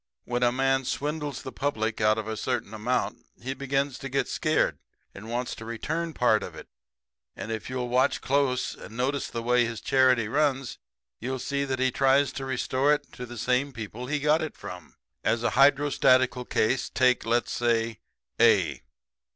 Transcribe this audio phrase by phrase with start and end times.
[0.25, 4.27] "When a man swindles the public out of a certain amount he begins to get
[4.27, 4.79] scared
[5.13, 6.67] and wants to return part of it.
[7.35, 10.79] And if you'll watch close and notice the way his charity runs
[11.19, 14.57] you'll see that he tries to restore it to the same people he got it
[14.57, 14.95] from.
[15.23, 17.99] As a hydrostatical case, take, let's say,
[18.39, 18.81] A.